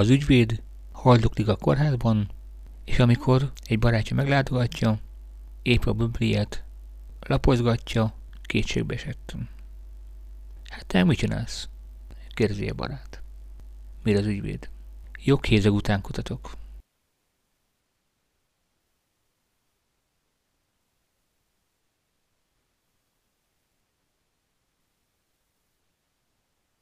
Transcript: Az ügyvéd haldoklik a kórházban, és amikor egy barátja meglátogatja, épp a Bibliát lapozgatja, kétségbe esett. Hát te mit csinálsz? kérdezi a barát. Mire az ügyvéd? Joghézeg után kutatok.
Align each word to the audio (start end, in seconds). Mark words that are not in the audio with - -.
Az 0.00 0.08
ügyvéd 0.08 0.62
haldoklik 0.92 1.48
a 1.48 1.56
kórházban, 1.56 2.30
és 2.84 2.98
amikor 2.98 3.52
egy 3.64 3.78
barátja 3.78 4.16
meglátogatja, 4.16 4.98
épp 5.62 5.84
a 5.84 5.92
Bibliát 5.92 6.64
lapozgatja, 7.20 8.14
kétségbe 8.42 8.94
esett. 8.94 9.36
Hát 10.68 10.86
te 10.86 11.04
mit 11.04 11.18
csinálsz? 11.18 11.68
kérdezi 12.28 12.68
a 12.68 12.74
barát. 12.74 13.22
Mire 14.02 14.18
az 14.18 14.26
ügyvéd? 14.26 14.68
Joghézeg 15.24 15.72
után 15.72 16.00
kutatok. 16.00 16.50